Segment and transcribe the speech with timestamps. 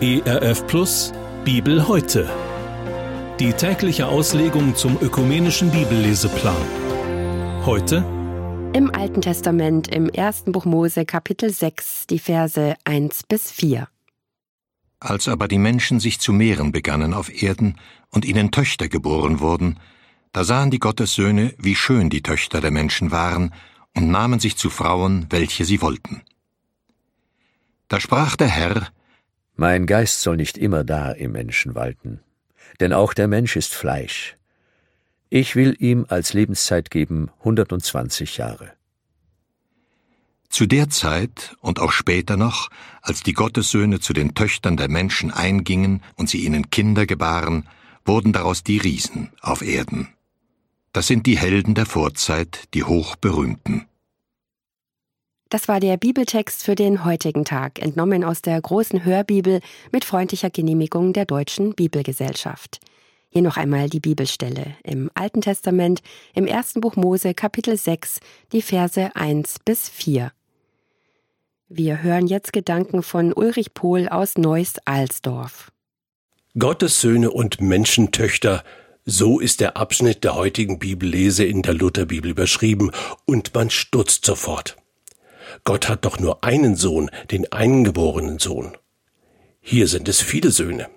[0.00, 1.12] ERF Plus
[1.44, 2.30] Bibel heute.
[3.40, 6.54] Die tägliche Auslegung zum ökumenischen Bibelleseplan.
[7.66, 8.04] Heute
[8.74, 13.88] im Alten Testament im ersten Buch Mose Kapitel 6 die Verse 1 bis 4.
[15.00, 17.74] Als aber die Menschen sich zu mehren begannen auf Erden
[18.10, 19.80] und ihnen Töchter geboren wurden,
[20.30, 23.52] da sahen die Gottessöhne, wie schön die Töchter der Menschen waren,
[23.96, 26.22] und nahmen sich zu Frauen, welche sie wollten.
[27.88, 28.88] Da sprach der Herr,
[29.56, 32.20] Mein Geist soll nicht immer da im Menschen walten,
[32.80, 34.36] denn auch der Mensch ist Fleisch.
[35.30, 38.72] Ich will ihm als Lebenszeit geben 120 Jahre.
[40.50, 42.70] Zu der Zeit und auch später noch,
[43.02, 47.68] als die Gottessöhne zu den Töchtern der Menschen eingingen und sie ihnen Kinder gebaren,
[48.04, 50.08] wurden daraus die Riesen auf Erden.
[50.92, 53.86] Das sind die Helden der Vorzeit, die hochberühmten.
[55.50, 60.50] Das war der Bibeltext für den heutigen Tag, entnommen aus der großen Hörbibel mit freundlicher
[60.50, 62.80] Genehmigung der Deutschen Bibelgesellschaft.
[63.30, 66.02] Hier noch einmal die Bibelstelle im Alten Testament
[66.34, 68.20] im ersten Buch Mose Kapitel 6,
[68.52, 70.32] die Verse 1 bis 4.
[71.70, 75.70] Wir hören jetzt Gedanken von Ulrich Pohl aus Neuss-Alsdorf.
[76.58, 78.64] Gottes Söhne und Menschentöchter,
[79.06, 82.90] so ist der Abschnitt der heutigen Bibellese in der Lutherbibel beschrieben,
[83.24, 84.76] und man stutzt sofort.
[85.64, 88.76] Gott hat doch nur einen Sohn, den eingeborenen Sohn.
[89.60, 90.88] Hier sind es viele Söhne.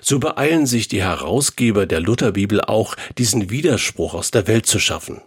[0.00, 5.20] So beeilen sich die Herausgeber der Lutherbibel auch, diesen Widerspruch aus der Welt zu schaffen.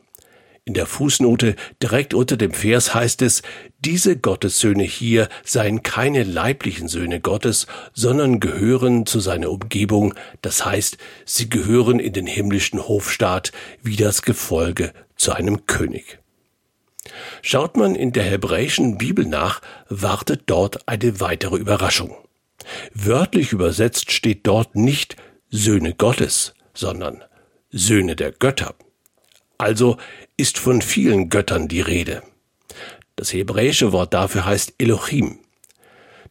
[0.66, 3.42] In der Fußnote direkt unter dem Vers heißt es,
[3.80, 10.98] diese Gottessöhne hier seien keine leiblichen Söhne Gottes, sondern gehören zu seiner Umgebung, das heißt,
[11.26, 16.20] sie gehören in den himmlischen Hofstaat wie das Gefolge zu einem König.
[17.42, 22.16] Schaut man in der hebräischen Bibel nach, wartet dort eine weitere Überraschung.
[22.94, 25.16] Wörtlich übersetzt steht dort nicht
[25.50, 27.24] Söhne Gottes, sondern
[27.72, 28.76] Söhne der Götter.
[29.58, 29.98] Also
[30.38, 32.24] ist von vielen Göttern die Rede.
[33.16, 35.40] Das hebräische Wort dafür heißt Elohim.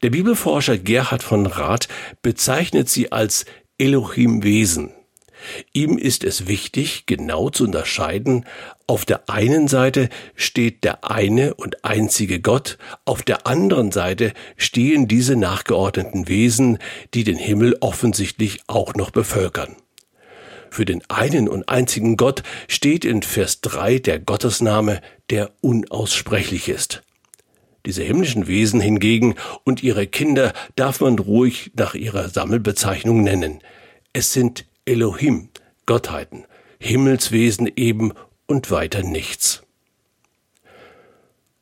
[0.03, 1.89] Der Bibelforscher Gerhard von Rath
[2.23, 3.45] bezeichnet sie als
[3.79, 4.93] Elohim-Wesen.
[5.73, 8.45] Ihm ist es wichtig, genau zu unterscheiden,
[8.87, 15.09] auf der einen Seite steht der eine und einzige Gott, auf der anderen Seite stehen
[15.09, 16.79] diese nachgeordneten Wesen,
[17.15, 19.77] die den Himmel offensichtlich auch noch bevölkern.
[20.71, 27.03] Für den einen und einzigen Gott steht in Vers 3 der Gottesname, der unaussprechlich ist.
[27.87, 33.61] Diese himmlischen Wesen hingegen und ihre Kinder darf man ruhig nach ihrer Sammelbezeichnung nennen.
[34.13, 35.51] Es sind Elohim,
[35.85, 36.47] Gottheiten,
[36.81, 38.15] Himmelswesen eben
[38.47, 39.63] und weiter nichts.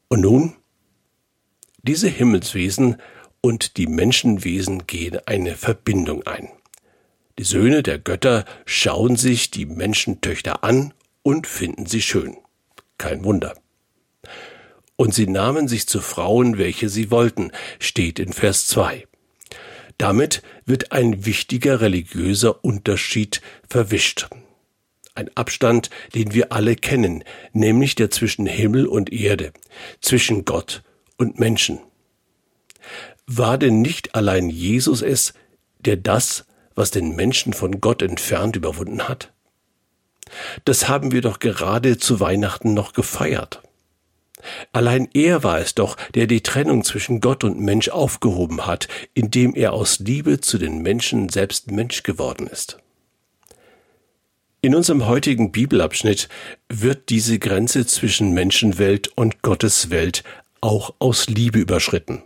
[0.06, 0.54] Und nun?
[1.82, 2.96] Diese Himmelswesen
[3.40, 6.48] und die Menschenwesen gehen eine Verbindung ein.
[7.38, 12.36] Die Söhne der Götter schauen sich die Menschentöchter an und finden sie schön.
[12.96, 13.54] Kein Wunder.
[14.94, 17.50] Und sie nahmen sich zu Frauen, welche sie wollten,
[17.80, 19.06] steht in Vers 2.
[19.98, 24.28] Damit wird ein wichtiger religiöser Unterschied verwischt.
[25.14, 29.52] Ein Abstand, den wir alle kennen, nämlich der zwischen Himmel und Erde,
[30.00, 30.82] zwischen Gott
[31.16, 31.80] und Menschen.
[33.26, 35.32] War denn nicht allein Jesus es,
[35.80, 36.44] der das
[36.76, 39.32] was den Menschen von Gott entfernt überwunden hat?
[40.64, 43.62] Das haben wir doch gerade zu Weihnachten noch gefeiert.
[44.76, 49.54] Allein er war es doch, der die Trennung zwischen Gott und Mensch aufgehoben hat, indem
[49.54, 52.76] er aus Liebe zu den Menschen selbst Mensch geworden ist.
[54.60, 56.28] In unserem heutigen Bibelabschnitt
[56.68, 60.24] wird diese Grenze zwischen Menschenwelt und Gottes Welt
[60.60, 62.22] auch aus Liebe überschritten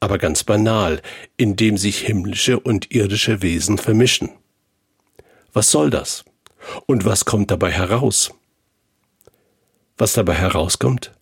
[0.00, 1.00] aber ganz banal,
[1.36, 4.30] indem sich himmlische und irdische Wesen vermischen.
[5.52, 6.24] Was soll das?
[6.86, 8.34] Und was kommt dabei heraus?
[9.96, 11.12] Was dabei herauskommt?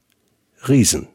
[0.69, 1.09] Riesen.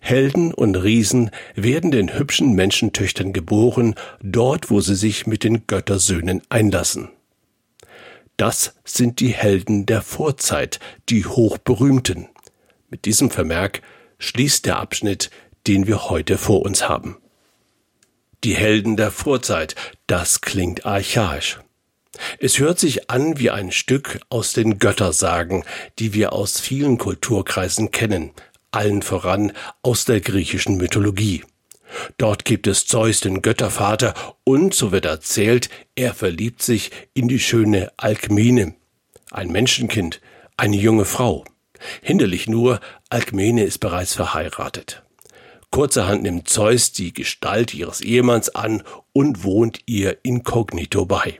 [0.00, 6.42] Helden und Riesen werden den hübschen Menschentöchtern geboren, dort wo sie sich mit den Göttersöhnen
[6.48, 7.08] einlassen.
[8.36, 12.28] Das sind die Helden der Vorzeit, die Hochberühmten.
[12.90, 13.80] Mit diesem Vermerk
[14.18, 15.30] schließt der Abschnitt
[15.66, 17.16] den wir heute vor uns haben.
[18.42, 19.74] Die Helden der Vorzeit,
[20.06, 21.60] das klingt archaisch.
[22.38, 25.64] Es hört sich an wie ein Stück aus den Göttersagen,
[25.98, 28.30] die wir aus vielen Kulturkreisen kennen,
[28.74, 31.44] allen voran aus der griechischen Mythologie.
[32.18, 37.38] Dort gibt es Zeus, den Göttervater, und, so wird erzählt, er verliebt sich in die
[37.38, 38.74] schöne Alkmene,
[39.30, 40.20] ein Menschenkind,
[40.56, 41.44] eine junge Frau.
[42.02, 42.80] Hinderlich nur,
[43.10, 45.02] Alkmene ist bereits verheiratet.
[45.70, 48.82] Kurzerhand nimmt Zeus die Gestalt ihres Ehemanns an
[49.12, 51.38] und wohnt ihr inkognito bei.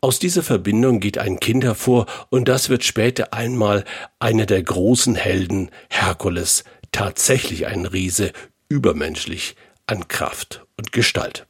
[0.00, 3.84] Aus dieser Verbindung geht ein Kind hervor und das wird später einmal
[4.18, 8.32] einer der großen Helden, Herkules, tatsächlich ein Riese,
[8.68, 9.56] übermenschlich
[9.86, 11.46] an Kraft und Gestalt.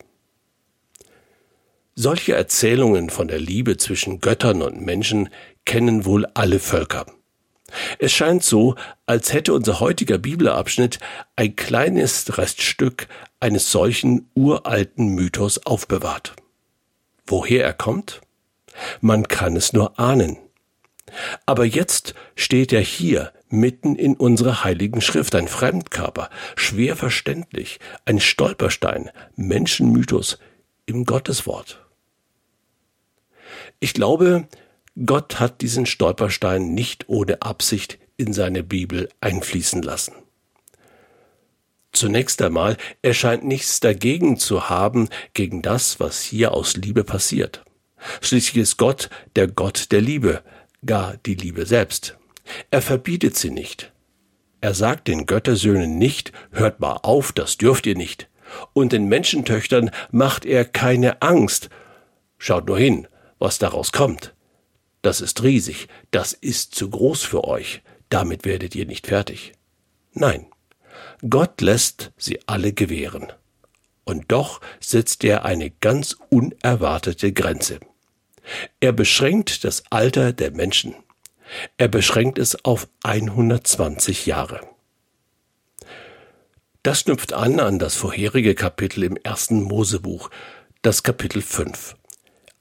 [1.95, 5.31] Solche Erzählungen von der Liebe zwischen Göttern und Menschen
[5.65, 7.07] kennen wohl alle Völker.
[7.99, 11.01] Es scheint so, als hätte unser heutiger Bibelabschnitt
[11.37, 13.09] ein kleines Reststück
[13.41, 16.35] eines solchen uralten Mythos aufbewahrt.
[17.27, 18.21] Woher er kommt?
[19.01, 20.37] Man kann es nur ahnen.
[21.47, 28.21] Aber jetzt steht er hier mitten in unserer heiligen Schrift, ein Fremdkörper, schwer verständlich, ein
[28.21, 30.39] Stolperstein, Menschenmythos
[30.87, 31.85] im Gotteswort.
[33.81, 34.49] Ich glaube,
[35.07, 40.13] Gott hat diesen Stolperstein nicht ohne Absicht in seine Bibel einfließen lassen.
[41.93, 47.65] Zunächst einmal, er scheint nichts dagegen zu haben, gegen das, was hier aus Liebe passiert.
[48.21, 50.43] Schließlich ist Gott der Gott der Liebe,
[50.85, 52.17] gar die Liebe selbst.
[52.71, 53.93] Er verbietet sie nicht.
[54.61, 58.29] Er sagt den Göttersöhnen nicht, hört mal auf, das dürft ihr nicht.
[58.73, 61.69] Und den Menschentöchtern macht er keine Angst.
[62.39, 63.07] Schaut nur hin,
[63.39, 64.35] was daraus kommt.
[65.03, 69.53] Das ist riesig, das ist zu groß für euch, damit werdet ihr nicht fertig.
[70.13, 70.47] Nein,
[71.29, 73.33] Gott lässt sie alle gewähren.
[74.05, 77.79] Und doch setzt er eine ganz unerwartete Grenze.
[78.81, 80.95] Er beschränkt das Alter der Menschen.
[81.77, 84.61] Er beschränkt es auf 120 Jahre.
[86.83, 90.31] Das knüpft an an das vorherige Kapitel im ersten Mosebuch,
[90.83, 91.97] das Kapitel 5.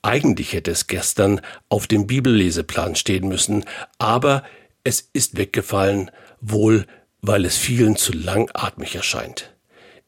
[0.02, 3.66] Eigentlich hätte es gestern auf dem Bibelleseplan stehen müssen,
[3.98, 4.44] aber
[4.84, 6.86] es ist weggefallen, wohl
[7.22, 9.54] weil es vielen zu langatmig erscheint.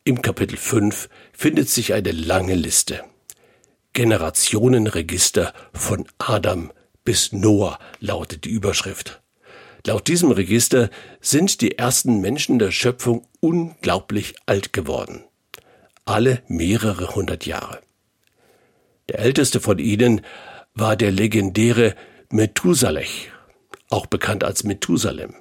[0.03, 3.03] Im Kapitel 5 findet sich eine lange Liste.
[3.93, 6.71] Generationenregister von Adam
[7.03, 9.21] bis Noah lautet die Überschrift.
[9.85, 10.89] Laut diesem Register
[11.21, 15.23] sind die ersten Menschen der Schöpfung unglaublich alt geworden.
[16.05, 17.81] Alle mehrere hundert Jahre.
[19.09, 20.21] Der älteste von ihnen
[20.75, 21.95] war der legendäre
[22.29, 23.31] Methusalech,
[23.89, 25.33] auch bekannt als Methusalem,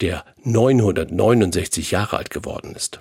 [0.00, 2.98] der 969 Jahre alt geworden ist.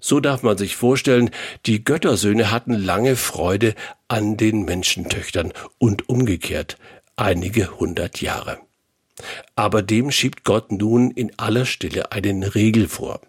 [0.00, 1.30] So darf man sich vorstellen,
[1.66, 3.74] die Göttersöhne hatten lange Freude
[4.06, 6.78] an den Menschentöchtern und umgekehrt
[7.16, 8.58] einige hundert Jahre.
[9.56, 13.20] Aber dem schiebt Gott nun in aller Stille einen Regel vor.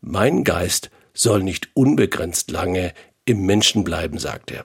[0.00, 2.92] Mein Geist soll nicht unbegrenzt lange
[3.24, 4.64] im Menschen bleiben, sagt er.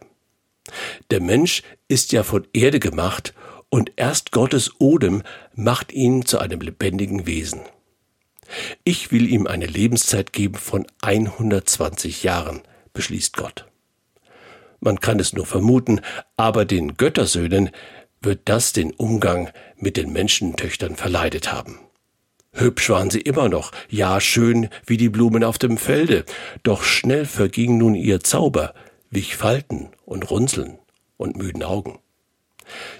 [1.11, 3.33] Der Mensch ist ja von Erde gemacht
[3.69, 5.23] und erst Gottes Odem
[5.55, 7.61] macht ihn zu einem lebendigen Wesen.
[8.83, 12.61] Ich will ihm eine Lebenszeit geben von 120 Jahren,
[12.93, 13.65] beschließt Gott.
[14.79, 16.01] Man kann es nur vermuten,
[16.35, 17.71] aber den Göttersöhnen
[18.21, 21.79] wird das den Umgang mit den Menschentöchtern verleidet haben.
[22.53, 26.25] Hübsch waren sie immer noch, ja schön wie die Blumen auf dem Felde,
[26.63, 28.73] doch schnell verging nun ihr Zauber,
[29.11, 30.79] wich Falten und Runzeln
[31.17, 31.99] und müden Augen.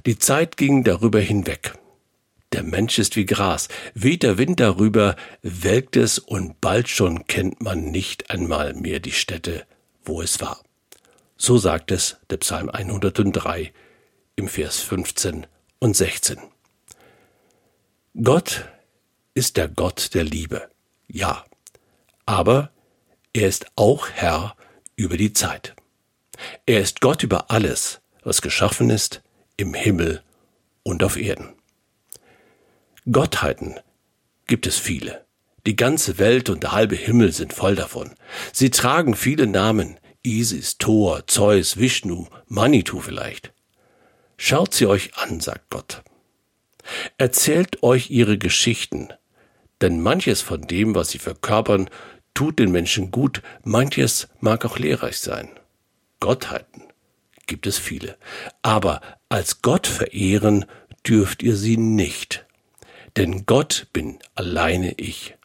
[0.05, 1.73] Die Zeit ging darüber hinweg.
[2.53, 7.61] Der Mensch ist wie Gras, weht der Wind darüber, welkt es und bald schon kennt
[7.61, 9.65] man nicht einmal mehr die Stätte,
[10.03, 10.63] wo es war.
[11.35, 13.73] So sagt es der Psalm 103
[14.37, 15.45] im Vers 15
[15.79, 16.39] und 16.
[18.23, 18.65] Gott
[19.33, 20.69] ist der Gott der Liebe,
[21.07, 21.45] ja,
[22.25, 22.71] aber
[23.33, 24.55] er ist auch Herr
[24.95, 25.75] über die Zeit.
[26.65, 29.21] Er ist Gott über alles, was geschaffen ist,
[29.57, 30.23] im Himmel
[30.83, 31.56] und auf Erden.
[33.09, 33.75] Gottheiten
[34.47, 35.25] gibt es viele.
[35.65, 38.11] Die ganze Welt und der halbe Himmel sind voll davon.
[38.51, 39.97] Sie tragen viele Namen.
[40.23, 43.53] Isis, Thor, Zeus, Vishnu, Manitou vielleicht.
[44.35, 46.03] Schaut sie euch an, sagt Gott.
[47.17, 49.07] Erzählt euch ihre Geschichten,
[49.79, 51.89] denn manches von dem, was sie verkörpern,
[52.33, 55.49] tut den Menschen gut, manches mag auch lehrreich sein.
[56.19, 56.83] Gottheiten
[57.45, 58.17] gibt es viele,
[58.63, 58.99] aber
[59.29, 60.65] als Gott verehren
[61.05, 62.46] dürft ihr sie nicht
[63.17, 65.35] denn Gott bin alleine ich.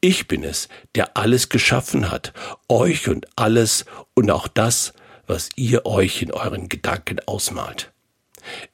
[0.00, 2.32] Ich bin es, der alles geschaffen hat,
[2.68, 4.92] euch und alles und auch das,
[5.26, 7.92] was ihr euch in euren Gedanken ausmalt.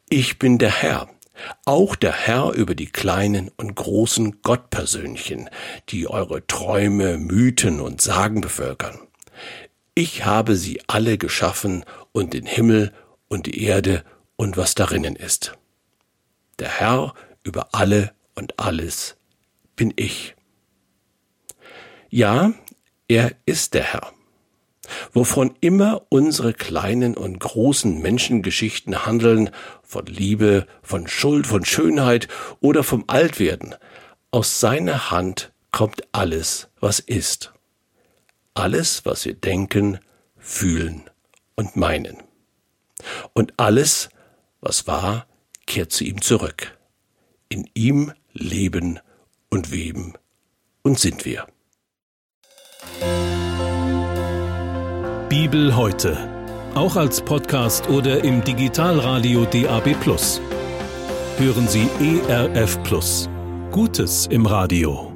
[0.09, 1.09] Ich bin der Herr,
[1.65, 5.49] auch der Herr über die kleinen und großen Gottpersönchen,
[5.91, 8.99] die eure Träume, Mythen und Sagen bevölkern.
[9.95, 12.93] Ich habe sie alle geschaffen und den Himmel
[13.29, 14.03] und die Erde
[14.37, 15.57] und was darinnen ist.
[16.59, 19.17] Der Herr über alle und alles
[19.77, 20.35] bin ich.
[22.09, 22.55] Ja,
[23.07, 24.13] er ist der Herr.
[25.13, 29.51] Wovon immer unsere kleinen und großen Menschengeschichten handeln,
[29.83, 32.29] von Liebe, von Schuld, von Schönheit
[32.61, 33.75] oder vom Altwerden,
[34.31, 37.53] aus seiner Hand kommt alles, was ist.
[38.55, 40.01] Alles, was wir denken,
[40.39, 41.09] fühlen
[41.57, 42.17] und meinen.
[43.35, 44.09] Und alles,
[44.61, 45.27] was war,
[45.67, 46.77] kehrt zu ihm zurück.
[47.49, 48.99] In ihm leben
[49.51, 50.15] und weben
[50.83, 51.47] und sind wir.
[55.29, 56.17] Bibel heute.
[56.75, 59.97] Auch als Podcast oder im Digitalradio DAB.
[61.39, 62.79] Hören Sie ERF
[63.71, 65.10] Gutes im Radio.